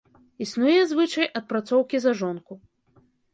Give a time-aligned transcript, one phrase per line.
[0.45, 2.59] Існуе звычай адпрацоўкі за жонку.